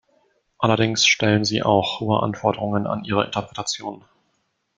[0.57, 4.03] Allerdings stellen sie auch hohe Anforderungen an ihre Interpretation.